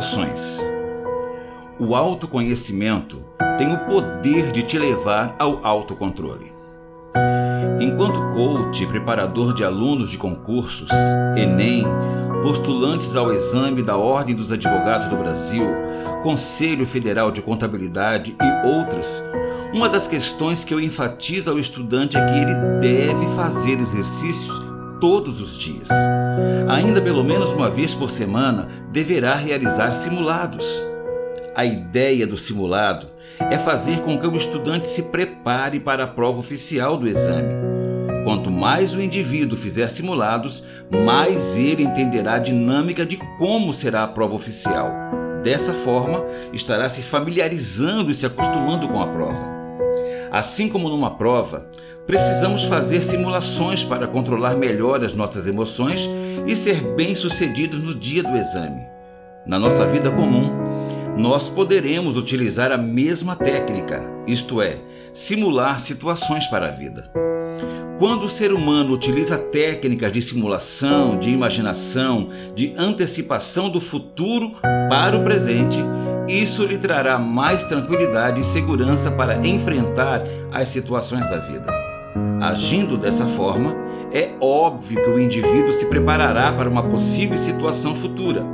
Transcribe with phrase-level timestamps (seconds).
[0.00, 0.60] Simulações.
[1.78, 3.22] O autoconhecimento
[3.56, 6.52] tem o poder de te levar ao autocontrole.
[7.80, 10.90] Enquanto coach e preparador de alunos de concursos,
[11.34, 11.84] Enem,
[12.42, 15.66] postulantes ao exame da Ordem dos Advogados do Brasil,
[16.22, 19.22] Conselho Federal de Contabilidade e outras,
[19.72, 24.62] uma das questões que eu enfatizo ao estudante é que ele deve fazer exercícios
[25.00, 25.88] todos os dias.
[26.68, 30.82] Ainda pelo menos uma vez por semana, deverá realizar simulados.
[31.54, 33.06] A ideia do simulado
[33.38, 37.54] é fazer com que o estudante se prepare para a prova oficial do exame.
[38.24, 44.08] Quanto mais o indivíduo fizer simulados, mais ele entenderá a dinâmica de como será a
[44.08, 44.90] prova oficial.
[45.42, 49.55] Dessa forma, estará se familiarizando e se acostumando com a prova.
[50.36, 51.66] Assim como numa prova,
[52.06, 56.10] precisamos fazer simulações para controlar melhor as nossas emoções
[56.46, 58.82] e ser bem-sucedidos no dia do exame.
[59.46, 60.52] Na nossa vida comum,
[61.16, 64.76] nós poderemos utilizar a mesma técnica, isto é,
[65.14, 67.10] simular situações para a vida.
[67.98, 74.52] Quando o ser humano utiliza técnicas de simulação, de imaginação, de antecipação do futuro
[74.90, 75.78] para o presente,
[76.28, 81.72] isso lhe trará mais tranquilidade e segurança para enfrentar as situações da vida.
[82.40, 83.74] Agindo dessa forma,
[84.12, 88.44] é óbvio que o indivíduo se preparará para uma possível situação futura.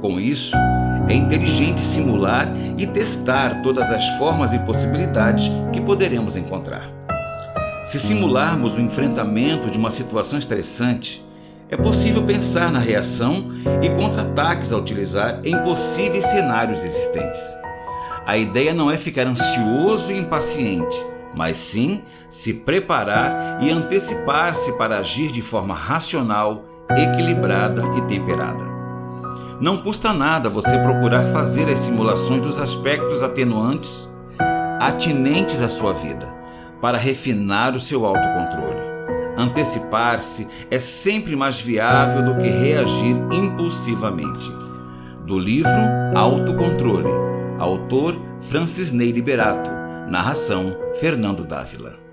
[0.00, 0.56] Com isso,
[1.08, 6.90] é inteligente simular e testar todas as formas e possibilidades que poderemos encontrar.
[7.84, 11.24] Se simularmos o enfrentamento de uma situação estressante,
[11.74, 13.48] é possível pensar na reação
[13.82, 17.42] e contra-ataques a utilizar em possíveis cenários existentes.
[18.24, 24.98] A ideia não é ficar ansioso e impaciente, mas sim se preparar e antecipar-se para
[24.98, 28.64] agir de forma racional, equilibrada e temperada.
[29.60, 34.08] Não custa nada você procurar fazer as simulações dos aspectos atenuantes
[34.80, 36.32] atinentes à sua vida,
[36.80, 38.93] para refinar o seu autocontrole.
[39.44, 44.50] Antecipar-se é sempre mais viável do que reagir impulsivamente.
[45.26, 45.70] Do livro
[46.14, 47.10] Autocontrole,
[47.58, 48.16] autor
[48.48, 49.70] Francis Ney Liberato,
[50.08, 52.03] narração Fernando Dávila.